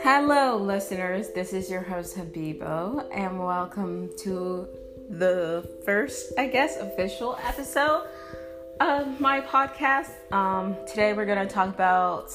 Hello, 0.00 0.56
listeners. 0.56 1.30
This 1.30 1.52
is 1.52 1.68
your 1.68 1.80
host 1.80 2.16
Habibo, 2.16 3.04
and 3.12 3.36
welcome 3.44 4.10
to 4.18 4.68
the 5.08 5.68
first, 5.84 6.34
I 6.38 6.46
guess, 6.46 6.76
official 6.76 7.36
episode 7.42 8.06
of 8.78 9.20
my 9.20 9.40
podcast. 9.40 10.10
Um, 10.32 10.76
today, 10.86 11.14
we're 11.14 11.26
going 11.26 11.44
to 11.44 11.52
talk 11.52 11.68
about 11.68 12.30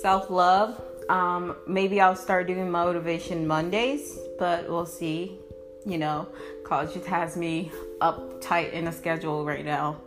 self 0.00 0.30
love. 0.30 0.80
Um, 1.10 1.56
maybe 1.66 2.00
I'll 2.00 2.16
start 2.16 2.46
doing 2.46 2.70
motivation 2.70 3.46
Mondays, 3.46 4.18
but 4.38 4.66
we'll 4.66 4.86
see. 4.86 5.38
You 5.84 5.98
know, 5.98 6.26
college 6.64 6.94
just 6.94 7.06
has 7.06 7.36
me 7.36 7.70
uptight 8.00 8.72
in 8.72 8.86
a 8.86 8.92
schedule 8.92 9.44
right 9.44 9.64
now. 9.64 10.00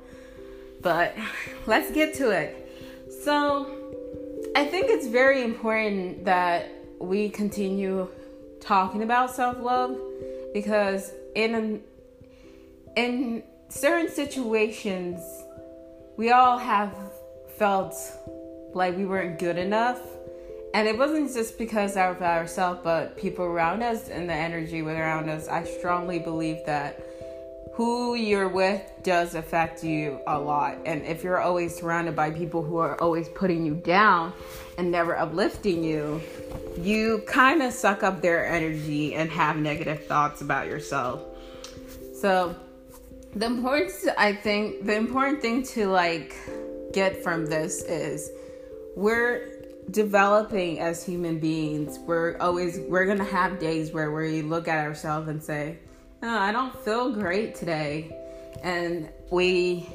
But 0.86 1.16
let's 1.66 1.92
get 1.92 2.14
to 2.16 2.30
it. 2.30 2.70
So, 3.24 3.68
I 4.56 4.66
think 4.66 4.86
it's 4.90 5.08
very 5.08 5.44
important 5.44 6.26
that 6.26 6.70
we 7.00 7.28
continue 7.28 8.08
talking 8.62 9.02
about 9.02 9.32
self 9.36 9.60
love 9.60 9.98
because 10.54 11.12
in 11.36 11.82
in 12.96 13.44
certain 13.68 14.10
situations 14.10 15.20
we 16.18 16.32
all 16.32 16.58
have 16.58 16.96
felt 17.58 17.96
like 18.74 18.96
we 18.96 19.06
weren't 19.06 19.38
good 19.38 19.58
enough 19.58 20.00
and 20.74 20.88
it 20.88 20.98
wasn't 20.98 21.34
just 21.34 21.58
because 21.58 21.98
of 21.98 22.22
ourselves 22.22 22.80
but 22.84 23.18
people 23.18 23.44
around 23.44 23.84
us 23.84 24.08
and 24.08 24.30
the 24.30 24.34
energy 24.34 24.82
around 24.82 25.30
us 25.30 25.48
i 25.50 25.64
strongly 25.64 26.20
believe 26.20 26.58
that 26.66 27.05
who 27.74 28.16
you're 28.16 28.48
with 28.48 28.82
does 29.04 29.36
affect 29.36 29.84
you 29.84 30.20
a 30.28 30.40
lot. 30.40 30.78
And 30.86 31.06
if 31.06 31.24
you're 31.24 31.42
always 31.42 31.76
surrounded 31.76 32.16
by 32.16 32.32
people 32.32 32.64
who 32.64 32.78
are 32.78 33.00
always 33.02 33.28
putting 33.30 33.66
you 33.66 33.76
down 33.76 34.34
and 34.78 34.92
never 34.92 35.18
uplifting 35.18 35.84
you, 35.84 36.22
you 36.80 37.24
kind 37.28 37.62
of 37.62 37.74
suck 37.74 38.04
up 38.04 38.22
their 38.22 38.46
energy 38.46 39.14
and 39.14 39.30
have 39.30 39.58
negative 39.58 40.06
thoughts 40.06 40.42
about 40.42 40.68
yourself. 40.68 41.22
So, 42.14 42.56
the 43.36 43.48
important 43.48 43.92
I 44.18 44.32
think 44.32 44.86
the 44.86 44.96
important 44.96 45.42
thing 45.42 45.64
to 45.64 45.88
like 45.88 46.34
get 46.94 47.22
from 47.22 47.46
this 47.46 47.84
is 47.84 48.32
we're 48.96 49.56
developing 49.92 50.80
as 50.80 51.06
human 51.06 51.40
beings. 51.40 52.00
We're 52.00 52.38
always 52.40 52.80
we're 52.88 53.06
going 53.06 53.18
to 53.18 53.26
have 53.26 53.60
days 53.60 53.92
where 53.92 54.12
we 54.12 54.42
look 54.42 54.68
at 54.68 54.86
ourselves 54.86 55.28
and 55.28 55.44
say, 55.44 55.78
oh, 56.26 56.38
I 56.40 56.52
don't 56.52 56.76
feel 56.84 57.12
great 57.12 57.56
today. 57.56 58.12
And 58.64 59.10
we 59.30 59.88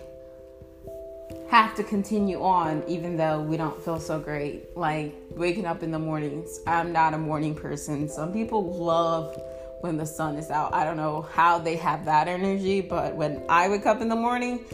have 1.48 1.75
to 1.75 1.83
continue 1.83 2.41
on 2.41 2.84
even 2.86 3.17
though 3.17 3.41
we 3.41 3.56
don't 3.56 3.83
feel 3.83 3.98
so 3.98 4.20
great. 4.20 4.77
Like 4.77 5.14
waking 5.31 5.67
up 5.67 5.83
in 5.83 5.91
the 5.91 5.98
mornings. 5.98 6.61
I'm 6.67 6.92
not 6.92 7.14
a 7.14 7.19
morning 7.19 7.55
person. 7.55 8.08
Some 8.08 8.33
people 8.33 8.73
love 8.73 9.36
when 9.81 9.97
the 9.97 10.06
sun 10.06 10.36
is 10.36 10.51
out. 10.51 10.73
I 10.73 10.84
don't 10.84 10.97
know 10.97 11.23
how 11.23 11.58
they 11.58 11.77
have 11.77 12.05
that 12.05 12.28
energy, 12.28 12.81
but 12.81 13.17
when 13.17 13.42
I 13.48 13.69
wake 13.69 13.86
up 13.86 14.01
in 14.01 14.08
the 14.08 14.17
morning, 14.17 14.64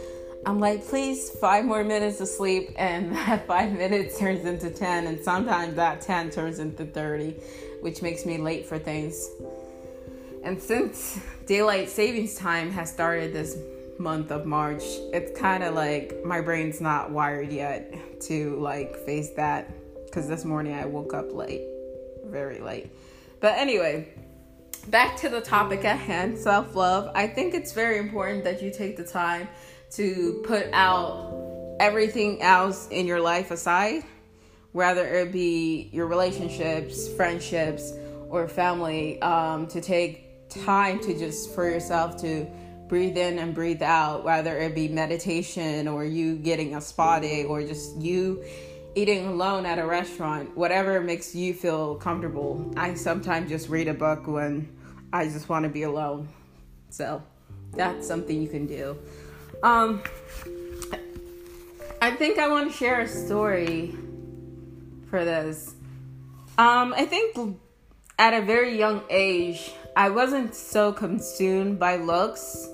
I'm 0.45 0.59
like, 0.59 0.85
please, 0.85 1.29
five 1.29 1.65
more 1.65 1.83
minutes 1.83 2.21
of 2.21 2.27
sleep, 2.27 2.71
and 2.75 3.15
that 3.15 3.47
five 3.47 3.71
minutes 3.71 4.19
turns 4.19 4.45
into 4.45 4.69
10, 4.69 5.07
and 5.07 5.23
sometimes 5.23 5.75
that 5.75 6.01
10 6.01 6.29
turns 6.29 6.59
into 6.59 6.85
30, 6.85 7.31
which 7.81 8.01
makes 8.01 8.25
me 8.25 8.37
late 8.37 8.65
for 8.65 8.77
things. 8.77 9.29
And 10.47 10.61
since 10.61 11.19
daylight 11.45 11.89
savings 11.89 12.35
time 12.35 12.71
has 12.71 12.89
started 12.89 13.33
this 13.33 13.57
month 13.99 14.31
of 14.31 14.45
March, 14.45 14.81
it's 15.11 15.37
kind 15.37 15.61
of 15.61 15.75
like 15.75 16.23
my 16.23 16.39
brain's 16.39 16.79
not 16.79 17.11
wired 17.11 17.51
yet 17.51 17.93
to 18.27 18.55
like 18.55 18.95
face 18.95 19.31
that 19.31 19.69
because 20.05 20.29
this 20.29 20.45
morning 20.45 20.73
I 20.73 20.85
woke 20.85 21.13
up 21.13 21.33
late, 21.33 21.63
very 22.27 22.61
late. 22.61 22.89
But 23.41 23.57
anyway, 23.57 24.07
back 24.87 25.17
to 25.17 25.27
the 25.27 25.41
topic 25.41 25.83
at 25.83 25.99
hand 25.99 26.37
self 26.37 26.77
love. 26.77 27.11
I 27.13 27.27
think 27.27 27.53
it's 27.53 27.73
very 27.73 27.97
important 27.97 28.45
that 28.45 28.61
you 28.61 28.71
take 28.71 28.95
the 28.95 29.03
time 29.03 29.49
to 29.95 30.45
put 30.47 30.67
out 30.71 31.75
everything 31.81 32.41
else 32.41 32.87
in 32.87 33.05
your 33.05 33.19
life 33.19 33.51
aside, 33.51 34.01
whether 34.71 35.05
it 35.05 35.33
be 35.33 35.89
your 35.91 36.07
relationships, 36.07 37.13
friendships, 37.15 37.91
or 38.29 38.47
family, 38.47 39.21
um, 39.21 39.67
to 39.67 39.81
take 39.81 40.26
time 40.49 40.99
to 41.01 41.17
just 41.17 41.53
for 41.53 41.69
yourself 41.69 42.19
to 42.21 42.47
breathe 42.87 43.17
in 43.17 43.39
and 43.39 43.53
breathe 43.53 43.81
out, 43.81 44.23
whether 44.23 44.57
it 44.57 44.73
be 44.73 44.87
meditation 44.87 45.87
or 45.87 46.05
you 46.05 46.35
getting 46.37 46.75
a 46.75 46.81
spa 46.81 47.19
day 47.19 47.43
or 47.43 47.61
just 47.61 47.97
you 47.97 48.43
eating 48.95 49.27
alone 49.27 49.65
at 49.65 49.77
a 49.77 49.85
restaurant, 49.85 50.57
whatever 50.57 50.99
makes 51.01 51.35
you 51.35 51.53
feel 51.53 51.95
comfortable. 51.95 52.73
I 52.75 52.95
sometimes 52.95 53.49
just 53.49 53.69
read 53.69 53.87
a 53.87 53.93
book 53.93 54.25
when 54.25 54.75
I 55.13 55.25
just 55.25 55.49
want 55.49 55.63
to 55.63 55.69
be 55.69 55.83
alone. 55.83 56.27
So 56.89 57.21
that's 57.73 58.07
something 58.07 58.41
you 58.41 58.47
can 58.47 58.65
do. 58.65 58.97
Um, 59.61 60.01
I 62.01 62.11
think 62.11 62.39
I 62.39 62.47
want 62.47 62.71
to 62.71 62.75
share 62.75 63.01
a 63.01 63.07
story 63.07 63.95
for 65.09 65.23
this. 65.23 65.75
Um, 66.57 66.93
I 66.97 67.05
think 67.05 67.59
at 68.17 68.33
a 68.33 68.41
very 68.41 68.77
young 68.77 69.03
age, 69.09 69.71
I 69.97 70.09
wasn't 70.09 70.53
so 70.53 70.93
consumed 70.93 71.79
by 71.79 71.95
looks 71.95 72.69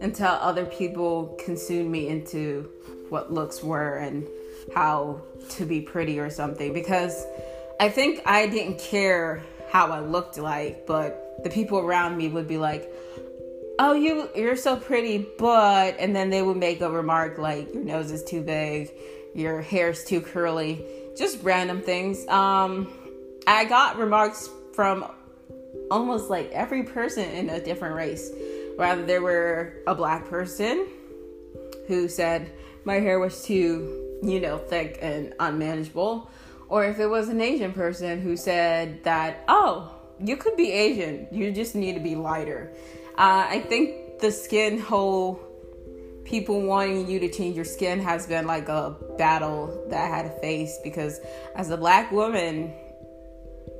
until 0.00 0.26
other 0.26 0.66
people 0.66 1.38
consumed 1.38 1.88
me 1.88 2.08
into 2.08 2.68
what 3.10 3.32
looks 3.32 3.62
were 3.62 3.98
and 3.98 4.26
how 4.74 5.22
to 5.50 5.64
be 5.64 5.80
pretty 5.80 6.18
or 6.18 6.30
something 6.30 6.72
because 6.72 7.26
I 7.78 7.90
think 7.90 8.22
I 8.26 8.48
didn't 8.48 8.80
care 8.80 9.40
how 9.70 9.92
I 9.92 10.00
looked 10.00 10.36
like, 10.36 10.84
but 10.84 11.44
the 11.44 11.48
people 11.48 11.78
around 11.78 12.16
me 12.16 12.26
would 12.26 12.48
be 12.48 12.58
like, 12.58 12.92
"Oh, 13.78 13.92
you 13.92 14.28
you're 14.34 14.56
so 14.56 14.74
pretty, 14.74 15.28
but," 15.38 15.94
and 16.00 16.14
then 16.14 16.28
they 16.28 16.42
would 16.42 16.56
make 16.56 16.80
a 16.80 16.90
remark 16.90 17.38
like, 17.38 17.72
"Your 17.72 17.84
nose 17.84 18.10
is 18.10 18.24
too 18.24 18.42
big, 18.42 18.90
your 19.32 19.60
hair's 19.60 20.02
too 20.02 20.20
curly," 20.20 20.84
just 21.16 21.40
random 21.44 21.80
things. 21.82 22.26
Um, 22.26 22.92
I 23.46 23.64
got 23.64 23.96
remarks 23.96 24.50
from 24.72 25.04
almost 25.90 26.30
like 26.30 26.50
every 26.52 26.82
person 26.82 27.28
in 27.30 27.50
a 27.50 27.60
different 27.60 27.94
race. 27.94 28.30
Rather, 28.78 29.04
there 29.04 29.22
were 29.22 29.74
a 29.86 29.94
black 29.94 30.28
person 30.28 30.86
who 31.86 32.08
said 32.08 32.50
my 32.84 32.94
hair 32.94 33.18
was 33.18 33.44
too, 33.44 34.18
you 34.22 34.40
know, 34.40 34.58
thick 34.58 34.98
and 35.00 35.34
unmanageable. 35.38 36.30
Or 36.68 36.84
if 36.84 36.98
it 36.98 37.06
was 37.06 37.28
an 37.28 37.40
Asian 37.40 37.72
person 37.72 38.20
who 38.20 38.36
said 38.36 39.04
that, 39.04 39.44
oh, 39.48 39.94
you 40.18 40.36
could 40.36 40.56
be 40.56 40.72
Asian, 40.72 41.28
you 41.30 41.52
just 41.52 41.74
need 41.74 41.94
to 41.94 42.00
be 42.00 42.14
lighter. 42.14 42.72
Uh, 43.16 43.46
I 43.48 43.60
think 43.60 44.20
the 44.20 44.32
skin 44.32 44.78
whole 44.78 45.40
people 46.24 46.62
wanting 46.62 47.08
you 47.08 47.20
to 47.20 47.28
change 47.28 47.54
your 47.54 47.64
skin 47.64 48.00
has 48.00 48.26
been 48.26 48.46
like 48.46 48.68
a 48.68 48.96
battle 49.18 49.86
that 49.90 50.02
I 50.02 50.16
had 50.16 50.22
to 50.22 50.40
face 50.40 50.78
because 50.82 51.20
as 51.54 51.70
a 51.70 51.76
black 51.76 52.10
woman 52.10 52.72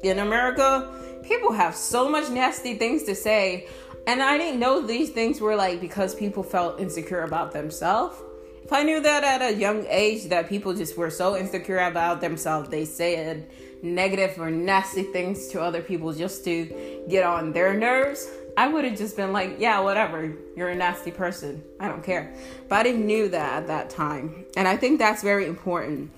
in 0.05 0.19
America, 0.19 0.91
people 1.23 1.53
have 1.53 1.75
so 1.75 2.09
much 2.09 2.29
nasty 2.31 2.75
things 2.75 3.05
to 3.05 3.15
say. 3.15 3.67
And 4.07 4.23
I 4.23 4.37
didn't 4.37 4.61
know 4.61 4.83
these 4.83 5.11
things 5.11 5.41
were 5.41 5.57
like 5.57 5.81
because 5.81 6.15
people 6.15 6.43
felt 6.43 6.79
insecure 6.79 7.23
about 7.23 7.53
themselves. 7.53 8.17
If 8.63 8.73
I 8.73 8.83
knew 8.83 9.01
that 9.01 9.25
at 9.25 9.43
a 9.43 9.55
young 9.55 9.87
age 9.89 10.25
that 10.31 10.49
people 10.49 10.75
just 10.75 10.97
were 10.97 11.11
so 11.11 11.37
insecure 11.37 11.81
about 11.81 12.21
themselves, 12.21 12.69
they 12.69 12.85
said 12.85 13.51
negative 13.83 14.39
or 14.39 14.51
nasty 14.51 15.03
things 15.03 15.49
to 15.49 15.61
other 15.61 15.83
people 15.83 16.13
just 16.13 16.45
to 16.45 17.05
get 17.09 17.25
on 17.25 17.53
their 17.53 17.75
nerves, 17.75 18.27
I 18.57 18.69
would 18.69 18.85
have 18.85 18.97
just 18.97 19.17
been 19.17 19.33
like, 19.33 19.57
yeah, 19.59 19.81
whatever. 19.81 20.33
You're 20.57 20.71
a 20.71 20.75
nasty 20.75 21.11
person. 21.11 21.63
I 21.81 21.89
don't 21.89 22.03
care. 22.03 22.35
But 22.69 22.77
I 22.77 22.83
didn't 22.85 23.07
knew 23.07 23.29
that 23.31 23.63
at 23.63 23.67
that 23.67 23.91
time. 23.91 24.45
And 24.57 24.69
I 24.69 24.77
think 24.77 24.99
that's 24.99 25.23
very 25.23 25.47
important. 25.47 26.11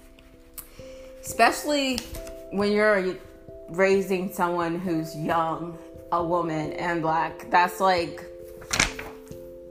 Especially 1.20 1.98
when 2.52 2.72
you're 2.72 3.16
raising 3.70 4.32
someone 4.32 4.78
who's 4.78 5.16
young, 5.16 5.78
a 6.12 6.22
woman, 6.22 6.72
and 6.72 7.02
black. 7.02 7.50
That's 7.50 7.80
like 7.80 8.24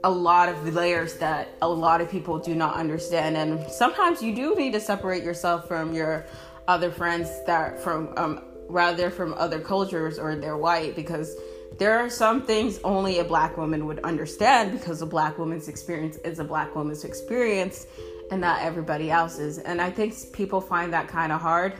a 0.04 0.10
lot 0.10 0.48
of 0.48 0.74
layers 0.74 1.14
that 1.14 1.48
a 1.62 1.68
lot 1.68 2.00
of 2.00 2.10
people 2.10 2.38
do 2.38 2.54
not 2.54 2.76
understand. 2.76 3.36
And 3.36 3.68
sometimes 3.70 4.22
you 4.22 4.34
do 4.34 4.54
need 4.54 4.72
to 4.72 4.80
separate 4.80 5.22
yourself 5.22 5.66
from 5.66 5.92
your 5.92 6.26
other 6.68 6.90
friends 6.90 7.28
that 7.46 7.80
from 7.80 8.12
um, 8.16 8.42
rather 8.68 9.10
from 9.10 9.34
other 9.34 9.60
cultures 9.60 10.18
or 10.18 10.36
they're 10.36 10.56
white 10.56 10.96
because 10.96 11.36
there 11.78 11.98
are 11.98 12.08
some 12.08 12.42
things 12.42 12.80
only 12.84 13.18
a 13.18 13.24
black 13.24 13.56
woman 13.56 13.86
would 13.86 13.98
understand 14.00 14.72
because 14.72 15.02
a 15.02 15.06
black 15.06 15.38
woman's 15.38 15.68
experience 15.68 16.16
is 16.18 16.38
a 16.38 16.44
black 16.44 16.74
woman's 16.74 17.04
experience 17.04 17.86
and 18.30 18.40
not 18.40 18.62
everybody 18.62 19.10
else's. 19.10 19.58
And 19.58 19.80
I 19.80 19.90
think 19.90 20.14
people 20.32 20.60
find 20.60 20.92
that 20.92 21.08
kind 21.08 21.32
of 21.32 21.40
hard 21.40 21.74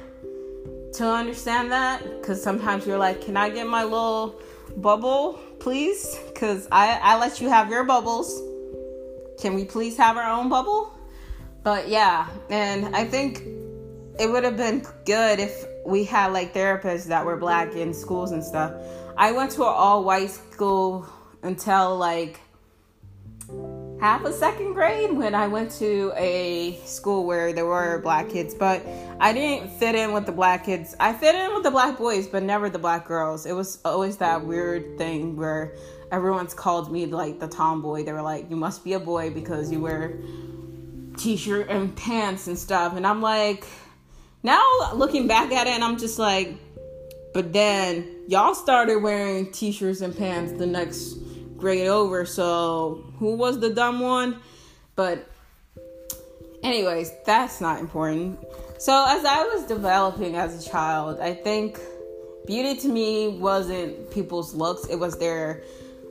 to 0.96 1.08
understand 1.08 1.72
that 1.72 2.02
because 2.20 2.42
sometimes 2.42 2.86
you're 2.86 2.98
like, 2.98 3.20
can 3.20 3.36
I 3.36 3.50
get 3.50 3.66
my 3.66 3.84
little 3.84 4.40
bubble, 4.76 5.34
please? 5.60 6.18
Because 6.32 6.68
I, 6.72 6.98
I 7.02 7.18
let 7.18 7.40
you 7.40 7.48
have 7.48 7.70
your 7.70 7.84
bubbles. 7.84 8.42
Can 9.40 9.54
we 9.54 9.64
please 9.64 9.96
have 9.96 10.16
our 10.16 10.30
own 10.30 10.48
bubble? 10.48 10.96
but 11.66 11.88
yeah, 11.88 12.28
and 12.48 12.94
I 12.94 13.04
think 13.04 13.42
it 14.20 14.30
would 14.30 14.44
have 14.44 14.56
been 14.56 14.86
good 15.04 15.40
if 15.40 15.66
we 15.84 16.04
had 16.04 16.32
like 16.32 16.54
therapists 16.54 17.06
that 17.06 17.26
were 17.26 17.36
black 17.36 17.74
in 17.74 17.92
schools 17.92 18.30
and 18.30 18.44
stuff. 18.44 18.72
I 19.16 19.32
went 19.32 19.50
to 19.52 19.62
an 19.62 19.74
all 19.74 20.04
white 20.04 20.30
school 20.30 21.08
until 21.42 21.96
like 21.96 22.38
half 24.00 24.24
a 24.24 24.32
second 24.32 24.74
grade 24.74 25.10
when 25.12 25.34
I 25.34 25.46
went 25.48 25.70
to 25.72 26.12
a 26.16 26.78
school 26.84 27.24
where 27.24 27.52
there 27.52 27.64
were 27.64 28.00
black 28.02 28.28
kids, 28.28 28.54
but 28.54 28.84
I 29.20 29.32
didn't 29.32 29.70
fit 29.70 29.94
in 29.94 30.12
with 30.12 30.26
the 30.26 30.32
black 30.32 30.64
kids. 30.64 30.94
I 31.00 31.12
fit 31.12 31.34
in 31.34 31.54
with 31.54 31.62
the 31.62 31.70
black 31.70 31.96
boys, 31.96 32.26
but 32.26 32.42
never 32.42 32.68
the 32.68 32.78
black 32.78 33.06
girls. 33.06 33.46
It 33.46 33.52
was 33.52 33.78
always 33.84 34.18
that 34.18 34.44
weird 34.44 34.98
thing 34.98 35.36
where 35.36 35.74
everyone's 36.12 36.52
called 36.54 36.92
me 36.92 37.06
like 37.06 37.40
the 37.40 37.48
tomboy. 37.48 38.04
They 38.04 38.12
were 38.12 38.22
like, 38.22 38.50
"You 38.50 38.56
must 38.56 38.84
be 38.84 38.92
a 38.92 39.00
boy 39.00 39.30
because 39.30 39.72
you 39.72 39.80
wear 39.80 40.18
t-shirt 41.16 41.68
and 41.70 41.96
pants 41.96 42.46
and 42.48 42.58
stuff." 42.58 42.96
And 42.96 43.06
I'm 43.06 43.22
like, 43.22 43.64
now 44.42 44.62
looking 44.94 45.26
back 45.26 45.52
at 45.52 45.66
it, 45.66 45.70
and 45.70 45.82
I'm 45.82 45.98
just 45.98 46.18
like, 46.18 46.54
but 47.32 47.52
then 47.52 48.24
y'all 48.28 48.54
started 48.54 48.98
wearing 48.98 49.50
t-shirts 49.52 50.02
and 50.02 50.16
pants 50.16 50.52
the 50.52 50.66
next 50.66 51.16
grade 51.56 51.88
over. 51.88 52.24
So 52.26 53.04
who 53.18 53.34
was 53.34 53.60
the 53.60 53.70
dumb 53.70 54.00
one? 54.00 54.40
But 54.94 55.28
anyways, 56.62 57.12
that's 57.24 57.60
not 57.60 57.80
important. 57.80 58.38
So 58.78 59.04
as 59.08 59.24
I 59.24 59.42
was 59.44 59.64
developing 59.64 60.36
as 60.36 60.66
a 60.66 60.70
child, 60.70 61.20
I 61.20 61.34
think 61.34 61.78
beauty 62.46 62.78
to 62.80 62.88
me 62.88 63.28
wasn't 63.28 64.10
people's 64.10 64.54
looks, 64.54 64.86
it 64.88 64.96
was 64.96 65.18
their 65.18 65.62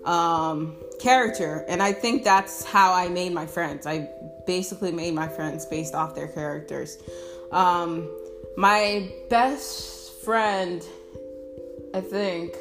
um, 0.03 0.75
character. 0.99 1.65
And 1.67 1.81
I 1.81 1.93
think 1.93 2.23
that's 2.23 2.63
how 2.63 2.93
I 2.93 3.07
made 3.07 3.33
my 3.33 3.45
friends. 3.45 3.85
I 3.85 4.09
basically 4.45 4.91
made 4.91 5.13
my 5.13 5.27
friends 5.27 5.65
based 5.65 5.95
off 5.95 6.15
their 6.15 6.27
characters. 6.27 6.97
Um, 7.51 8.09
my 8.57 9.11
best 9.29 10.23
friend, 10.23 10.85
I 11.93 12.01
think, 12.01 12.55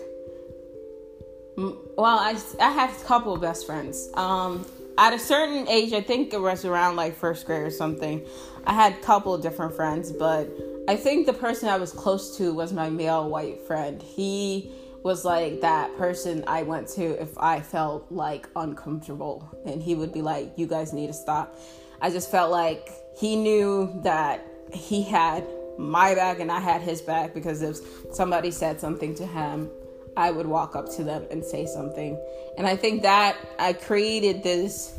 well, 1.56 2.18
I, 2.18 2.36
I 2.60 2.70
have 2.70 3.00
a 3.00 3.04
couple 3.04 3.34
of 3.34 3.40
best 3.40 3.66
friends. 3.66 4.08
Um, 4.14 4.66
at 4.98 5.12
a 5.12 5.18
certain 5.18 5.68
age, 5.68 5.92
I 5.92 6.00
think 6.00 6.32
it 6.32 6.40
was 6.40 6.64
around 6.64 6.96
like 6.96 7.16
first 7.16 7.46
grade 7.46 7.62
or 7.62 7.70
something, 7.70 8.24
I 8.66 8.72
had 8.72 8.94
a 8.94 9.00
couple 9.00 9.34
of 9.34 9.42
different 9.42 9.74
friends, 9.74 10.12
but 10.12 10.48
I 10.88 10.96
think 10.96 11.26
the 11.26 11.32
person 11.32 11.68
I 11.68 11.76
was 11.76 11.92
close 11.92 12.36
to 12.38 12.52
was 12.52 12.72
my 12.72 12.90
male 12.90 13.28
white 13.28 13.60
friend. 13.62 14.02
He 14.02 14.70
was 15.02 15.24
like 15.24 15.60
that 15.60 15.96
person 15.96 16.44
I 16.46 16.62
went 16.62 16.88
to 16.90 17.20
if 17.20 17.36
I 17.38 17.60
felt 17.60 18.10
like 18.10 18.48
uncomfortable, 18.56 19.48
and 19.66 19.82
he 19.82 19.94
would 19.94 20.12
be 20.12 20.22
like, 20.22 20.52
You 20.56 20.66
guys 20.66 20.92
need 20.92 21.08
to 21.08 21.12
stop. 21.12 21.58
I 22.00 22.10
just 22.10 22.30
felt 22.30 22.50
like 22.50 22.88
he 23.16 23.36
knew 23.36 24.00
that 24.02 24.46
he 24.72 25.02
had 25.02 25.46
my 25.78 26.14
back 26.14 26.40
and 26.40 26.50
I 26.50 26.60
had 26.60 26.82
his 26.82 27.02
back 27.02 27.34
because 27.34 27.62
if 27.62 27.78
somebody 28.12 28.50
said 28.50 28.80
something 28.80 29.14
to 29.16 29.26
him, 29.26 29.70
I 30.16 30.30
would 30.30 30.46
walk 30.46 30.76
up 30.76 30.88
to 30.96 31.04
them 31.04 31.26
and 31.30 31.44
say 31.44 31.66
something. 31.66 32.18
And 32.56 32.66
I 32.66 32.76
think 32.76 33.02
that 33.02 33.36
I 33.58 33.72
created 33.72 34.42
this 34.42 34.96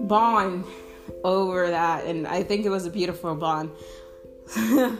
bond 0.00 0.64
over 1.24 1.68
that, 1.70 2.04
and 2.06 2.26
I 2.26 2.42
think 2.42 2.66
it 2.66 2.70
was 2.70 2.86
a 2.86 2.90
beautiful 2.90 3.34
bond. 3.34 3.70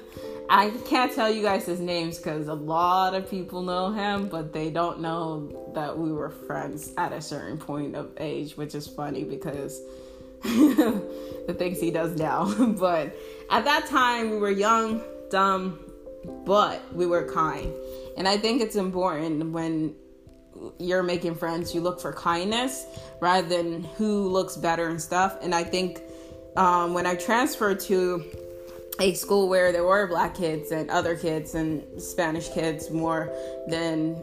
I 0.51 0.71
can't 0.87 1.13
tell 1.13 1.31
you 1.31 1.43
guys 1.43 1.67
his 1.67 1.81
names 1.81 2.17
because 2.17 2.49
a 2.49 2.55
lot 2.55 3.15
of 3.15 3.29
people 3.31 3.63
know 3.63 3.93
him, 3.93 4.29
but 4.29 4.53
they 4.53 4.71
don't 4.71 5.01
know 5.01 5.73
that 5.75 5.97
we 5.97 6.11
were 6.11 6.31
friends 6.31 6.93
at 6.97 7.13
a 7.13 7.21
certain 7.21 7.59
point 7.59 7.95
of 7.95 8.11
age, 8.19 8.57
which 8.57 8.75
is 8.75 8.87
funny 8.87 9.25
because 9.25 9.83
the 10.43 11.55
things 11.59 11.81
he 11.81 11.91
does 11.91 12.17
now. 12.17 12.53
but 12.79 13.15
at 13.51 13.65
that 13.65 13.87
time, 13.87 14.31
we 14.31 14.39
were 14.39 14.51
young, 14.51 15.03
dumb, 15.31 15.81
but 16.47 16.83
we 16.95 17.05
were 17.05 17.31
kind. 17.31 17.73
And 18.19 18.27
I 18.27 18.37
think 18.37 18.61
it's 18.61 18.75
important 18.75 19.53
when 19.53 19.95
you're 20.81 21.05
making 21.05 21.37
friends, 21.37 21.73
you 21.73 21.81
look 21.81 22.01
for 22.01 22.13
kindness 22.13 22.85
rather 23.21 23.49
than 23.49 23.85
who 23.97 24.29
looks 24.29 24.57
better 24.57 24.89
and 24.89 25.01
stuff. 25.01 25.39
And 25.41 25.55
I 25.55 25.63
think 25.63 26.01
um, 26.57 26.95
when 26.95 27.07
I 27.07 27.15
transferred 27.15 27.79
to 27.81 28.25
a 28.99 29.15
school 29.15 29.49
where 29.49 29.71
there 29.71 29.85
were 29.85 30.09
black 30.09 30.35
kids 30.35 30.73
and 30.73 30.91
other 30.91 31.15
kids 31.15 31.55
and 31.55 31.85
Spanish 32.03 32.49
kids 32.49 32.91
more 32.91 33.33
than 33.69 34.21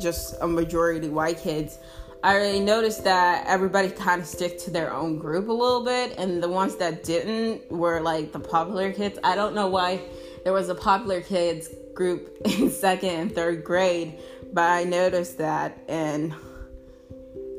just 0.00 0.36
a 0.40 0.48
majority 0.48 1.10
white 1.10 1.38
kids, 1.38 1.78
I 2.22 2.36
really 2.36 2.60
noticed 2.60 3.04
that 3.04 3.46
everybody 3.46 3.90
kind 3.90 4.22
of 4.22 4.26
stick 4.26 4.58
to 4.60 4.70
their 4.70 4.90
own 4.90 5.18
group 5.18 5.48
a 5.48 5.52
little 5.52 5.84
bit, 5.84 6.14
and 6.16 6.42
the 6.42 6.48
ones 6.48 6.76
that 6.76 7.04
didn't 7.04 7.70
were 7.70 8.00
like 8.00 8.32
the 8.32 8.40
popular 8.40 8.90
kids. 8.94 9.18
I 9.22 9.34
don't 9.34 9.54
know 9.54 9.66
why 9.66 10.00
there 10.44 10.54
was 10.54 10.70
a 10.70 10.74
popular 10.74 11.20
kids 11.20 11.68
group 11.94 12.36
in 12.44 12.70
second 12.70 13.10
and 13.10 13.34
third 13.34 13.64
grade, 13.64 14.18
but 14.52 14.70
I 14.70 14.84
noticed 14.84 15.38
that 15.38 15.78
and 15.88 16.34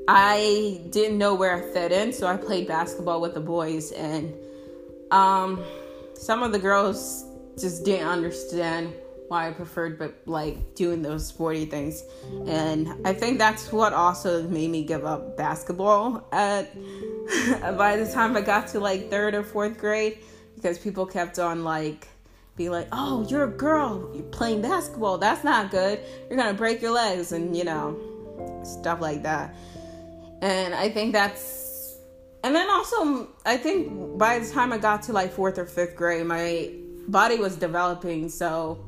I 0.08 0.82
didn't 0.92 1.18
know 1.18 1.34
where 1.34 1.56
I 1.56 1.62
fit 1.74 1.92
in, 1.92 2.14
so 2.14 2.28
I 2.28 2.38
played 2.38 2.68
basketball 2.68 3.22
with 3.22 3.34
the 3.34 3.40
boys 3.40 3.92
and 3.92 4.34
um 5.12 5.64
some 6.14 6.44
of 6.44 6.52
the 6.52 6.60
girls 6.60 7.26
just 7.60 7.86
didn't 7.86 8.08
understand 8.08 8.94
why 9.28 9.48
I 9.48 9.52
preferred 9.52 9.98
but 9.98 10.16
like 10.26 10.76
doing 10.76 11.02
those 11.02 11.26
sporty 11.26 11.66
things. 11.66 12.04
And 12.48 12.90
I 13.06 13.14
think 13.14 13.40
that's 13.40 13.72
what 13.72 13.94
also 13.94 14.44
made 14.44 14.70
me 14.70 14.84
give 14.84 15.06
up 15.06 15.36
basketball 15.38 16.28
at 16.32 16.74
by 17.78 17.98
the 17.98 18.12
time 18.12 18.38
I 18.38 18.42
got 18.42 18.68
to 18.70 18.80
like 18.80 19.10
3rd 19.10 19.34
or 19.34 19.44
4th 19.44 19.78
grade 19.78 20.20
because 20.56 20.78
people 20.78 21.06
kept 21.06 21.40
on 21.40 21.64
like 21.64 22.08
be 22.56 22.70
like, 22.70 22.88
oh, 22.92 23.26
you're 23.30 23.44
a 23.44 23.52
girl, 23.52 24.12
you're 24.14 24.24
playing 24.24 24.62
basketball, 24.62 25.18
that's 25.18 25.44
not 25.44 25.72
good. 25.72 26.00
You're 26.30 26.38
gonna 26.38 26.54
break 26.54 26.82
your 26.82 26.92
legs, 26.92 27.32
and 27.32 27.56
you 27.56 27.64
know, 27.64 28.00
stuff 28.64 29.02
like 29.02 29.24
that. 29.24 29.56
And 30.42 30.74
I 30.74 30.90
think 30.90 31.14
that's, 31.14 31.98
and 32.44 32.56
then 32.56 32.70
also, 32.70 33.30
I 33.46 33.58
think 33.58 34.18
by 34.18 34.40
the 34.40 34.50
time 34.50 34.72
I 34.72 34.78
got 34.78 35.02
to 35.04 35.14
like 35.14 35.34
fourth 35.34 35.58
or 35.58 35.66
fifth 35.66 35.96
grade, 35.96 36.26
my 36.26 36.72
body 37.08 37.38
was 37.38 37.56
developing, 37.56 38.30
so 38.30 38.86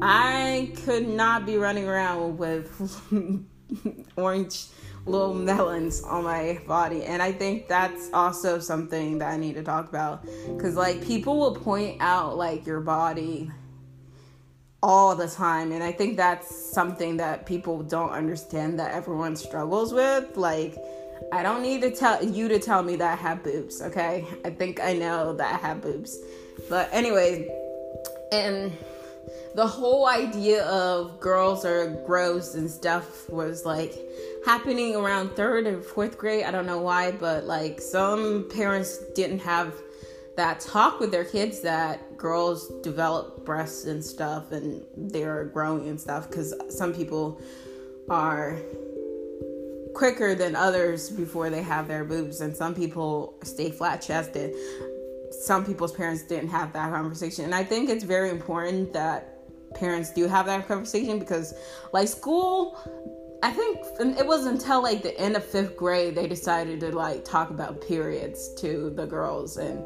I 0.00 0.72
could 0.84 1.08
not 1.08 1.44
be 1.46 1.56
running 1.58 1.86
around 1.86 2.38
with 2.38 2.68
orange 4.16 4.66
little 5.06 5.34
melons 5.34 6.02
on 6.02 6.24
my 6.24 6.60
body. 6.66 7.04
And 7.04 7.22
i 7.22 7.32
think 7.32 7.68
that's 7.68 8.10
also 8.12 8.58
something 8.58 9.18
that 9.18 9.30
i 9.30 9.36
need 9.36 9.54
to 9.54 9.62
talk 9.62 9.88
about. 9.88 10.24
Because 10.46 10.76
like 10.76 11.02
people 11.02 11.38
will 11.38 11.54
point 11.54 11.98
out 12.00 12.36
like 12.36 12.66
your 12.66 12.80
body 12.80 13.50
all 14.82 15.14
the 15.14 15.28
time. 15.28 15.72
And 15.72 15.82
i 15.82 15.92
think 15.92 16.16
that's 16.16 16.54
something 16.72 17.16
that 17.16 17.46
people 17.46 17.82
don't 17.82 18.10
understand 18.10 18.78
that 18.78 18.92
everyone 18.92 19.36
struggles 19.36 19.92
with. 19.92 20.36
Like 20.36 20.76
i 21.32 21.42
don't 21.42 21.62
need 21.62 21.80
to 21.82 21.90
tell 21.90 22.22
you 22.22 22.48
to 22.48 22.58
tell 22.58 22.82
me 22.82 22.96
that 22.96 23.12
i 23.12 23.16
have 23.16 23.42
boobs 23.42 23.80
okay? 23.82 24.26
I 24.44 24.50
think 24.50 24.80
i 24.80 24.92
know 24.92 25.34
that 25.34 25.54
i 25.54 25.66
have 25.66 25.82
boobs. 25.82 26.18
But 26.68 26.88
anyways 26.92 27.48
and 28.30 28.72
the 29.54 29.66
whole 29.66 30.06
idea 30.06 30.64
of 30.64 31.20
girls 31.20 31.64
are 31.64 31.88
gross 32.06 32.54
and 32.54 32.70
stuff 32.70 33.28
was 33.28 33.64
like 33.64 33.94
happening 34.44 34.96
around 34.96 35.30
third 35.36 35.66
and 35.66 35.84
fourth 35.84 36.18
grade. 36.18 36.44
I 36.44 36.50
don't 36.50 36.66
know 36.66 36.80
why, 36.80 37.12
but 37.12 37.44
like 37.44 37.80
some 37.80 38.48
parents 38.50 38.98
didn't 39.14 39.40
have 39.40 39.74
that 40.36 40.60
talk 40.60 40.98
with 40.98 41.10
their 41.10 41.24
kids 41.24 41.60
that 41.60 42.16
girls 42.16 42.68
develop 42.82 43.44
breasts 43.44 43.84
and 43.84 44.02
stuff 44.02 44.50
and 44.52 44.84
they're 44.96 45.44
growing 45.46 45.88
and 45.88 46.00
stuff 46.00 46.30
because 46.30 46.54
some 46.70 46.94
people 46.94 47.40
are 48.08 48.58
quicker 49.94 50.34
than 50.34 50.56
others 50.56 51.10
before 51.10 51.50
they 51.50 51.62
have 51.62 51.86
their 51.86 52.04
boobs 52.04 52.40
and 52.40 52.56
some 52.56 52.74
people 52.74 53.34
stay 53.42 53.70
flat 53.70 54.00
chested 54.00 54.54
some 55.32 55.64
people's 55.64 55.92
parents 55.92 56.22
didn't 56.22 56.48
have 56.48 56.72
that 56.72 56.90
conversation 56.90 57.44
and 57.44 57.54
i 57.54 57.64
think 57.64 57.88
it's 57.88 58.04
very 58.04 58.30
important 58.30 58.92
that 58.92 59.28
parents 59.74 60.10
do 60.12 60.28
have 60.28 60.46
that 60.46 60.66
conversation 60.68 61.18
because 61.18 61.54
like 61.92 62.08
school 62.08 62.78
I 63.44 63.50
think 63.50 63.78
it 63.98 64.24
was 64.24 64.46
until 64.46 64.84
like 64.84 65.02
the 65.02 65.18
end 65.18 65.34
of 65.34 65.44
fifth 65.44 65.76
grade 65.76 66.14
they 66.14 66.28
decided 66.28 66.78
to 66.78 66.92
like 66.92 67.24
talk 67.24 67.50
about 67.50 67.80
periods 67.80 68.54
to 68.60 68.90
the 68.94 69.04
girls 69.04 69.56
and 69.56 69.84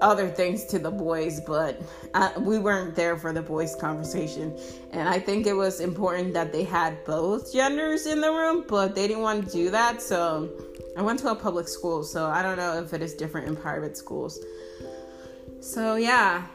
other 0.00 0.28
things 0.28 0.64
to 0.66 0.78
the 0.78 0.90
boys, 0.90 1.40
but 1.40 1.80
I, 2.12 2.36
we 2.38 2.58
weren't 2.58 2.94
there 2.94 3.16
for 3.16 3.32
the 3.32 3.42
boys' 3.42 3.74
conversation. 3.74 4.56
And 4.92 5.08
I 5.08 5.18
think 5.18 5.46
it 5.46 5.54
was 5.54 5.80
important 5.80 6.34
that 6.34 6.52
they 6.52 6.64
had 6.64 7.04
both 7.04 7.52
genders 7.52 8.06
in 8.06 8.20
the 8.20 8.30
room, 8.30 8.64
but 8.68 8.94
they 8.94 9.08
didn't 9.08 9.22
want 9.22 9.46
to 9.46 9.52
do 9.52 9.70
that. 9.70 10.02
So 10.02 10.50
I 10.96 11.02
went 11.02 11.18
to 11.20 11.30
a 11.30 11.34
public 11.34 11.66
school, 11.66 12.04
so 12.04 12.26
I 12.26 12.42
don't 12.42 12.56
know 12.56 12.78
if 12.82 12.92
it 12.94 13.02
is 13.02 13.14
different 13.14 13.48
in 13.48 13.56
private 13.56 13.96
schools. 13.96 14.38
So 15.60 15.96
yeah. 15.96 16.46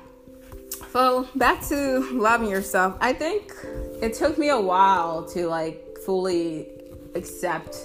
So 0.92 1.28
back 1.36 1.66
to 1.68 2.00
loving 2.14 2.50
yourself. 2.50 2.98
I 3.02 3.14
think 3.14 3.54
it 4.02 4.14
took 4.14 4.38
me 4.38 4.50
a 4.50 4.60
while 4.60 5.26
to 5.30 5.48
like 5.48 5.98
fully 6.06 6.68
accept 7.16 7.76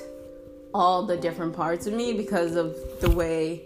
all 0.72 1.06
the 1.06 1.16
different 1.16 1.54
parts 1.54 1.86
of 1.86 1.94
me 1.94 2.12
because 2.12 2.56
of 2.56 2.76
the 3.00 3.10
way 3.10 3.62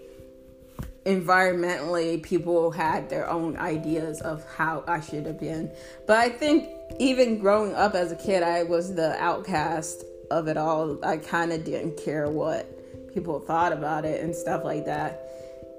environmentally 1.04 2.22
people 2.22 2.70
had 2.70 3.08
their 3.08 3.28
own 3.28 3.56
ideas 3.56 4.20
of 4.20 4.44
how 4.56 4.84
I 4.86 5.00
should 5.00 5.26
have 5.26 5.40
been. 5.40 5.70
But 6.06 6.18
I 6.18 6.28
think 6.28 6.68
even 6.98 7.38
growing 7.38 7.74
up 7.74 7.94
as 7.94 8.12
a 8.12 8.16
kid, 8.16 8.42
I 8.42 8.62
was 8.62 8.94
the 8.94 9.20
outcast 9.22 10.04
of 10.30 10.48
it 10.48 10.56
all. 10.56 11.02
I 11.04 11.16
kind 11.16 11.52
of 11.52 11.64
didn't 11.64 11.96
care 11.96 12.28
what 12.30 12.77
people 13.18 13.40
thought 13.40 13.72
about 13.72 14.04
it 14.04 14.22
and 14.22 14.34
stuff 14.34 14.64
like 14.64 14.84
that. 14.86 15.22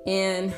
And 0.06 0.54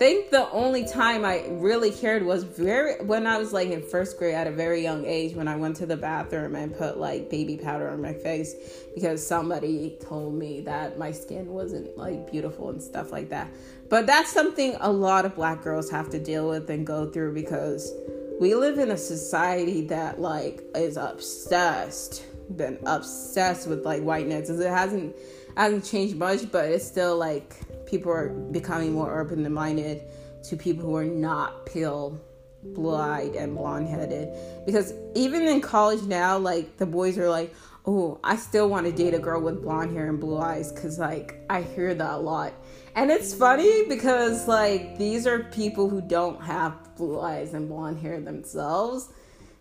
think 0.00 0.30
the 0.30 0.50
only 0.50 0.86
time 0.86 1.26
I 1.26 1.44
really 1.50 1.90
cared 1.90 2.24
was 2.24 2.42
very 2.44 3.04
when 3.04 3.26
I 3.26 3.36
was 3.36 3.52
like 3.52 3.68
in 3.68 3.82
first 3.82 4.18
grade 4.18 4.34
at 4.34 4.46
a 4.46 4.50
very 4.50 4.82
young 4.82 5.04
age 5.04 5.34
when 5.34 5.46
I 5.46 5.56
went 5.56 5.76
to 5.76 5.84
the 5.84 5.96
bathroom 5.96 6.56
and 6.56 6.74
put 6.74 6.96
like 6.96 7.28
baby 7.28 7.58
powder 7.58 7.90
on 7.90 8.00
my 8.00 8.14
face 8.14 8.54
because 8.94 9.26
somebody 9.26 9.98
told 10.00 10.32
me 10.32 10.62
that 10.62 10.98
my 10.98 11.12
skin 11.12 11.48
wasn't 11.48 11.98
like 11.98 12.30
beautiful 12.30 12.70
and 12.70 12.82
stuff 12.82 13.12
like 13.12 13.28
that. 13.28 13.50
But 13.90 14.06
that's 14.06 14.32
something 14.32 14.74
a 14.80 14.90
lot 14.90 15.26
of 15.26 15.34
black 15.34 15.62
girls 15.62 15.90
have 15.90 16.08
to 16.10 16.18
deal 16.18 16.48
with 16.48 16.70
and 16.70 16.86
go 16.86 17.10
through 17.10 17.34
because 17.34 17.92
we 18.40 18.54
live 18.54 18.78
in 18.78 18.92
a 18.92 18.96
society 18.96 19.82
that 19.88 20.18
like 20.18 20.62
is 20.74 20.96
obsessed 20.96 22.24
been 22.56 22.78
obsessed 22.86 23.68
with 23.68 23.84
like 23.84 24.02
whiteness 24.02 24.48
it 24.50 24.68
hasn't 24.68 25.14
hasn't 25.56 25.84
changed 25.84 26.16
much 26.16 26.50
but 26.50 26.66
it's 26.66 26.86
still 26.86 27.16
like 27.16 27.56
people 27.86 28.12
are 28.12 28.28
becoming 28.28 28.92
more 28.92 29.20
open 29.20 29.50
minded 29.52 30.02
to 30.44 30.56
people 30.56 30.84
who 30.84 30.96
are 30.96 31.04
not 31.04 31.66
pale 31.66 32.20
blue 32.62 32.94
eyed 32.94 33.34
and 33.34 33.54
blonde 33.56 33.88
headed. 33.88 34.28
Because 34.66 34.92
even 35.14 35.42
in 35.42 35.60
college 35.60 36.02
now, 36.02 36.38
like 36.38 36.76
the 36.76 36.86
boys 36.86 37.18
are 37.18 37.28
like, 37.28 37.54
oh, 37.86 38.20
I 38.22 38.36
still 38.36 38.68
want 38.68 38.86
to 38.86 38.92
date 38.92 39.14
a 39.14 39.18
girl 39.18 39.40
with 39.40 39.62
blonde 39.62 39.96
hair 39.96 40.08
and 40.08 40.20
blue 40.20 40.38
eyes 40.38 40.72
because 40.72 40.98
like 40.98 41.40
I 41.48 41.62
hear 41.62 41.94
that 41.94 42.12
a 42.12 42.18
lot. 42.18 42.52
And 42.94 43.10
it's 43.10 43.32
funny 43.32 43.86
because 43.88 44.46
like 44.46 44.98
these 44.98 45.26
are 45.26 45.44
people 45.44 45.88
who 45.88 46.00
don't 46.00 46.42
have 46.42 46.96
blue 46.96 47.20
eyes 47.20 47.54
and 47.54 47.68
blonde 47.68 47.98
hair 47.98 48.20
themselves. 48.20 49.08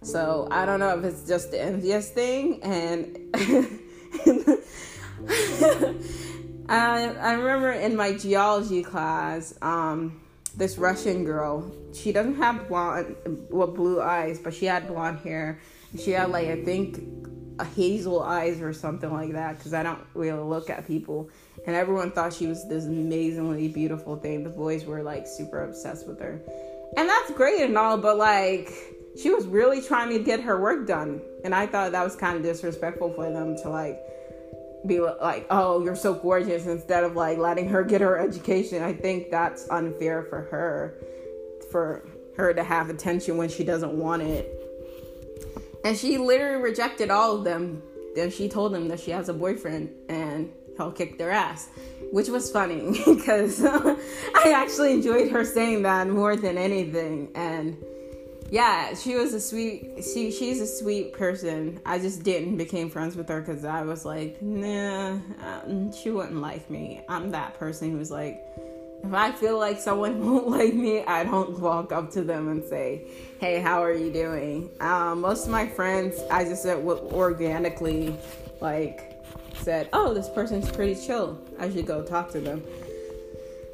So 0.02 0.48
I 0.50 0.66
don't 0.66 0.80
know 0.80 0.98
if 0.98 1.04
it's 1.04 1.28
just 1.28 1.52
the 1.52 1.62
envious 1.62 2.10
thing 2.10 2.64
and 2.64 3.18
I, 6.70 7.08
I 7.08 7.34
remember 7.34 7.72
in 7.72 7.96
my 7.96 8.14
geology 8.14 8.84
class, 8.84 9.58
um, 9.62 10.22
this 10.56 10.78
Russian 10.78 11.24
girl, 11.24 11.72
she 11.94 12.12
doesn't 12.12 12.36
have 12.36 12.68
blonde, 12.68 13.16
well, 13.50 13.68
blue 13.68 14.02
eyes, 14.02 14.40
but 14.40 14.54
she 14.54 14.66
had 14.66 14.88
blonde 14.88 15.20
hair. 15.20 15.60
She 15.98 16.12
had 16.12 16.30
like 16.30 16.48
I 16.48 16.64
think 16.64 17.00
hazel 17.66 18.22
eyes 18.22 18.62
or 18.62 18.74
something 18.74 19.12
like 19.12 19.34
that 19.34 19.58
because 19.58 19.74
I 19.74 19.84
don't 19.84 20.00
really 20.14 20.42
look 20.42 20.70
at 20.70 20.88
people. 20.88 21.30
And 21.66 21.76
everyone 21.76 22.12
thought 22.12 22.34
she 22.34 22.48
was 22.48 22.68
this 22.70 22.86
amazingly 22.86 23.68
beautiful 23.68 24.16
thing. 24.16 24.44
The 24.44 24.50
boys 24.50 24.86
were 24.86 25.04
like 25.04 25.28
super 25.28 25.64
obsessed 25.64 26.08
with 26.08 26.20
her. 26.20 26.42
And 26.98 27.08
that's 27.10 27.32
great 27.32 27.62
and 27.62 27.78
all, 27.78 27.98
but 27.98 28.18
like 28.18 28.72
she 29.22 29.30
was 29.30 29.46
really 29.46 29.82
trying 29.82 30.10
to 30.10 30.20
get 30.20 30.40
her 30.42 30.60
work 30.60 30.88
done. 30.88 31.22
And 31.44 31.54
I 31.54 31.68
thought 31.68 31.92
that 31.92 32.04
was 32.04 32.16
kind 32.16 32.38
of 32.38 32.44
disrespectful 32.44 33.14
for 33.14 33.30
them 33.30 33.56
to 33.58 33.70
like 33.70 34.00
be 34.86 35.00
like, 35.00 35.46
oh, 35.50 35.84
you're 35.84 35.96
so 35.96 36.14
gorgeous, 36.14 36.66
instead 36.66 37.04
of 37.04 37.16
like 37.16 37.38
letting 37.38 37.68
her 37.70 37.84
get 37.84 38.02
her 38.02 38.18
education. 38.18 38.84
I 38.84 38.94
think 38.94 39.30
that's 39.30 39.70
unfair 39.70 40.24
for 40.24 40.42
her, 40.44 40.96
for 41.72 42.08
her 42.38 42.54
to 42.54 42.64
have 42.64 42.90
attention 42.90 43.38
when 43.38 43.50
she 43.50 43.64
doesn't 43.64 43.92
want 43.92 44.22
it. 44.22 44.56
And 45.84 45.98
she 45.98 46.18
literally 46.18 46.62
rejected 46.62 47.10
all 47.10 47.38
of 47.38 47.44
them. 47.44 47.82
Then 48.16 48.32
she 48.32 48.50
told 48.50 48.74
them 48.74 48.88
that 48.88 49.00
she 49.00 49.12
has 49.12 49.30
a 49.30 49.34
boyfriend 49.34 49.94
and 50.10 50.52
he'll 50.78 50.92
kick 50.92 51.18
their 51.18 51.32
ass, 51.32 51.70
which 52.12 52.30
was 52.30 52.52
funny 52.52 53.00
because 53.06 53.64
I 53.66 54.54
actually 54.56 54.94
enjoyed 54.94 55.32
her 55.32 55.46
saying 55.46 55.84
that 55.84 56.08
more 56.08 56.36
than 56.36 56.58
anything. 56.58 57.32
And 57.36 57.78
yeah, 58.52 58.96
she 58.96 59.16
was 59.16 59.34
a 59.34 59.40
sweet. 59.40 60.04
She 60.04 60.32
she's 60.32 60.60
a 60.60 60.68
sweet 60.68 61.14
person. 61.14 61.80
I 61.86 62.00
just 62.00 62.24
didn't 62.24 62.58
became 62.58 62.90
friends 62.90 63.16
with 63.16 63.30
her 63.30 63.42
because 63.42 63.64
I 63.64 63.84
was 63.84 64.06
like, 64.06 64.42
nah, 64.42 65.20
um, 65.42 65.92
she 65.94 66.10
wouldn't 66.10 66.42
like 66.42 66.70
me. 66.70 67.02
I'm 67.08 67.32
that 67.32 67.60
person 67.60 67.92
who's 67.92 68.10
like, 68.10 68.44
if 69.04 69.14
I 69.14 69.32
feel 69.32 69.60
like 69.60 69.80
someone 69.80 70.26
won't 70.26 70.50
like 70.50 70.74
me, 70.74 71.04
I 71.04 71.24
don't 71.24 71.60
walk 71.60 71.92
up 71.92 72.12
to 72.12 72.24
them 72.24 72.50
and 72.50 72.64
say, 72.64 73.04
hey, 73.40 73.62
how 73.62 73.84
are 73.84 73.94
you 73.94 74.12
doing? 74.12 74.72
Um, 74.80 75.22
most 75.22 75.46
of 75.46 75.52
my 75.52 75.68
friends, 75.68 76.20
I 76.32 76.44
just 76.44 76.64
said 76.64 76.78
organically, 76.80 78.16
like, 78.62 79.24
said, 79.62 79.90
oh, 79.94 80.14
this 80.14 80.30
person's 80.30 80.72
pretty 80.72 80.96
chill. 80.96 81.40
I 81.60 81.70
should 81.70 81.86
go 81.86 82.04
talk 82.04 82.32
to 82.32 82.40
them. 82.42 82.64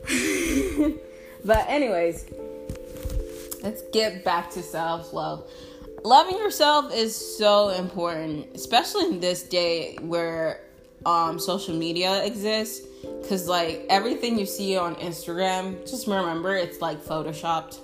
but 1.46 1.66
anyways 1.68 2.26
let's 3.66 3.82
get 3.92 4.24
back 4.24 4.52
to 4.52 4.62
self 4.62 5.12
love. 5.12 5.50
Loving 6.04 6.38
yourself 6.38 6.94
is 6.94 7.16
so 7.38 7.70
important, 7.70 8.56
especially 8.56 9.06
in 9.06 9.20
this 9.20 9.42
day 9.42 9.98
where 10.02 10.62
um, 11.06 11.40
social 11.40 11.76
media 11.76 12.24
exists. 12.24 12.88
Because, 13.22 13.48
like, 13.48 13.86
everything 13.90 14.38
you 14.38 14.46
see 14.46 14.78
on 14.78 14.96
Instagram, 14.96 15.82
just 15.90 16.08
remember 16.08 16.56
it's 16.56 16.80
like 16.80 17.04
photoshopped. 17.04 17.80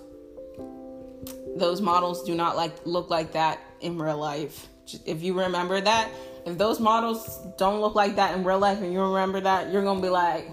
Those 1.56 1.82
models 1.82 2.24
do 2.24 2.36
not 2.36 2.56
like 2.56 2.74
look 2.86 3.10
like 3.10 3.34
that 3.34 3.60
in 3.82 3.98
real 3.98 4.18
life. 4.18 4.68
If 5.06 5.22
you 5.22 5.40
remember 5.40 5.82
that, 5.82 6.10
if 6.46 6.58
those 6.58 6.80
models 6.80 7.40
don't 7.58 7.82
look 7.82 7.96
like 7.96 8.16
that 8.16 8.36
in 8.36 8.44
real 8.44 8.60
life 8.60 8.82
and 8.82 8.94
you 8.94 9.02
remember 9.02 9.42
that, 9.42 9.72
you're 9.72 9.84
gonna 9.84 10.02
be 10.02 10.10
like, 10.10 10.50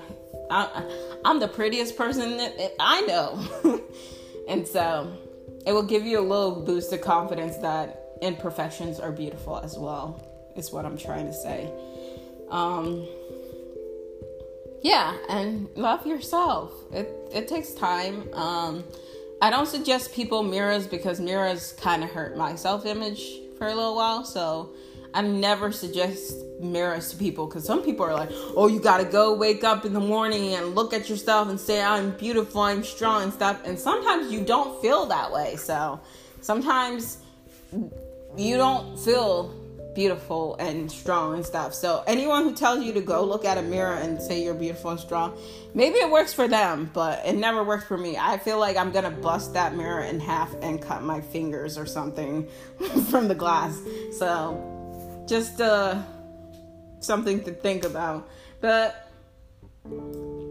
I'm 0.51 1.41
the 1.41 1.49
prettiest 1.49 1.97
person 1.97 2.39
I 2.81 3.01
know. 3.03 3.81
And 4.49 4.67
so 4.67 5.13
it 5.67 5.73
will 5.73 5.83
give 5.83 6.05
you 6.05 6.19
a 6.19 6.23
little 6.23 6.63
boost 6.65 6.93
of 6.93 7.03
confidence 7.03 7.57
that 7.59 8.17
imperfections 8.23 8.99
are 8.99 9.13
beautiful 9.13 9.59
as 9.59 9.79
well, 9.79 10.53
is 10.57 10.73
what 10.73 10.85
I'm 10.85 10.97
trying 10.97 11.27
to 11.27 11.33
say. 11.33 11.71
Um, 12.51 13.07
yeah, 14.83 15.17
and 15.29 15.69
love 15.77 16.07
yourself. 16.07 16.73
It, 16.93 17.15
it 17.33 17.49
takes 17.49 17.73
time. 17.73 18.33
Um, 18.33 18.85
I 19.43 19.51
don't 19.51 19.67
suggest 19.67 20.13
people 20.13 20.43
mirrors 20.43 20.87
because 20.87 21.21
mirrors 21.21 21.73
kind 21.73 22.03
of 22.03 22.11
hurt 22.11 22.37
my 22.37 22.57
self 22.57 22.87
image 22.87 23.41
for 23.59 23.67
a 23.67 23.75
little 23.75 23.95
while. 23.95 24.25
So 24.25 24.71
I 25.15 25.23
never 25.23 25.73
suggest 25.73 26.35
mirrors 26.61 27.11
to 27.11 27.17
people 27.17 27.47
because 27.47 27.65
some 27.65 27.83
people 27.83 28.05
are 28.05 28.15
like, 28.15 28.31
oh, 28.57 28.67
you 28.67 28.81
gotta 28.81 29.05
go 29.05 29.35
wake 29.35 29.65
up 29.65 29.85
in 29.85 29.93
the 29.93 30.01
morning 30.01 30.55
and 30.55 30.75
look 30.75 30.93
at 30.93 31.09
yourself 31.09 31.49
and 31.49 31.59
say, 31.59 31.83
I'm 31.83 32.11
beautiful, 32.13 32.63
I'm 32.63 32.85
strong, 32.85 33.23
and 33.23 33.33
stuff. 33.33 33.61
And 33.65 33.79
sometimes 33.79 34.33
you 34.33 34.45
don't 34.45 34.81
feel 34.83 35.07
that 35.07 35.33
way. 35.33 35.57
So 35.57 36.01
sometimes 36.41 37.19
you 38.37 38.57
don't 38.57 38.99
feel 38.99 39.55
beautiful 39.95 40.55
and 40.61 40.91
strong 40.93 41.35
and 41.35 41.45
stuff. 41.45 41.75
So 41.75 42.05
anyone 42.07 42.45
who 42.45 42.55
tells 42.55 42.85
you 42.85 42.93
to 42.93 43.01
go 43.01 43.25
look 43.25 43.45
at 43.45 43.59
a 43.59 43.63
mirror 43.63 43.95
and 43.95 44.23
say 44.23 44.45
you're 44.45 44.55
beautiful 44.55 44.93
and 44.93 45.01
strong, 45.01 45.37
maybe 45.75 45.97
it 45.97 46.09
works 46.09 46.33
for 46.33 46.47
them, 46.47 46.91
but 46.93 47.27
it 47.27 47.35
never 47.35 47.65
worked 47.65 47.89
for 47.89 47.99
me. 47.99 48.17
I 48.17 48.39
feel 48.39 48.61
like 48.61 48.77
I'm 48.77 48.93
gonna 48.93 49.11
bust 49.11 49.55
that 49.55 49.75
mirror 49.75 50.03
in 50.03 50.21
half 50.21 50.55
and 50.63 50.81
cut 50.81 51.03
my 51.03 51.21
fingers 51.21 51.77
or 51.77 51.87
something 51.87 52.49
from 53.11 53.27
the 53.27 53.35
glass. 53.35 53.81
So 54.13 54.78
just 55.29 55.61
uh, 55.61 56.03
something 57.01 57.45
to 57.45 57.53
think 57.53 57.85
about. 57.85 58.29
But 58.61 59.11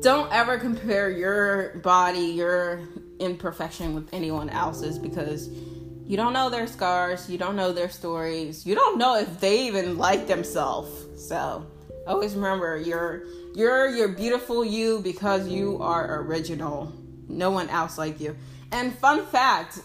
don't 0.01 0.31
ever 0.31 0.57
compare 0.57 1.09
your 1.09 1.79
body, 1.79 2.19
your 2.19 2.81
imperfection 3.19 3.95
with 3.95 4.13
anyone 4.13 4.49
else's 4.49 4.99
because 4.99 5.49
you 5.49 6.15
don't 6.15 6.31
know 6.31 6.49
their 6.49 6.67
scars, 6.67 7.29
you 7.29 7.37
don't 7.37 7.55
know 7.55 7.73
their 7.73 7.89
stories, 7.89 8.65
you 8.65 8.75
don't 8.75 8.97
know 8.97 9.17
if 9.17 9.39
they 9.39 9.67
even 9.67 9.97
like 9.97 10.27
themselves. 10.27 11.27
So 11.27 11.65
always 12.05 12.35
remember 12.35 12.77
you're 12.77 13.23
you're 13.53 13.89
your 13.89 14.07
beautiful 14.07 14.63
you 14.63 15.01
because 15.01 15.47
you 15.47 15.81
are 15.81 16.21
original. 16.21 16.93
No 17.27 17.51
one 17.51 17.69
else 17.69 17.97
like 17.97 18.21
you. 18.21 18.37
And 18.71 18.93
fun 18.99 19.25
fact, 19.25 19.79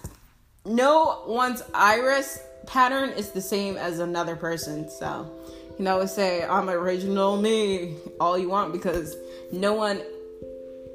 no 0.65 1.25
one's 1.27 1.63
iris 1.75 2.39
pattern 2.67 3.11
is 3.11 3.31
the 3.31 3.41
same 3.41 3.77
as 3.77 3.99
another 3.99 4.37
person. 4.37 4.89
So, 4.89 5.31
you 5.79 5.85
know, 5.85 6.01
I 6.01 6.07
say 6.07 6.45
I'm 6.45 6.69
original 6.69 7.37
me 7.37 7.97
all 8.21 8.39
you 8.39 8.49
want 8.49 8.73
because 8.73 9.17
no 9.51 9.75
one 9.75 10.03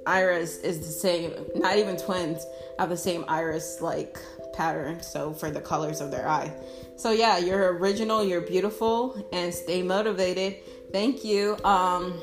iris 0.05 0.57
is 0.59 0.79
the 0.79 0.85
same. 0.85 1.33
Not 1.55 1.77
even 1.77 1.97
twins 1.97 2.45
have 2.79 2.89
the 2.89 2.97
same 2.97 3.25
iris 3.27 3.81
like 3.81 4.17
pattern. 4.53 5.01
So 5.01 5.33
for 5.33 5.51
the 5.51 5.61
colors 5.61 6.01
of 6.01 6.11
their 6.11 6.27
eye. 6.27 6.51
So 6.95 7.11
yeah, 7.11 7.37
you're 7.37 7.73
original, 7.73 8.23
you're 8.23 8.41
beautiful, 8.41 9.27
and 9.31 9.53
stay 9.53 9.83
motivated. 9.83 10.57
Thank 10.91 11.23
you 11.23 11.57
um, 11.63 12.19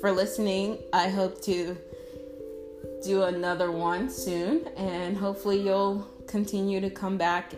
for 0.00 0.12
listening. 0.12 0.78
I 0.92 1.08
hope 1.08 1.42
to 1.42 1.76
do 3.02 3.22
another 3.24 3.72
one 3.72 4.08
soon, 4.08 4.68
and 4.76 5.16
hopefully 5.16 5.60
you'll 5.60 6.06
continue 6.28 6.80
to 6.80 6.90
come 6.90 7.18
back. 7.18 7.52